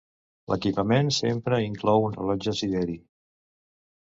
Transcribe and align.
L'equipament 0.53 1.11
sempre 1.17 1.61
inclou 1.65 2.07
un 2.09 2.17
rellotge 2.17 2.57
sideri. 2.63 2.99